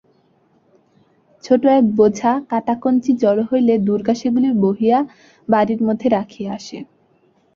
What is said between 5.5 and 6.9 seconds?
বাড়ীর মধ্যে রাখিয়া আসে।